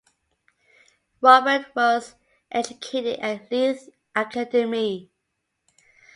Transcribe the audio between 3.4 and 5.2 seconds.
Leith Academy.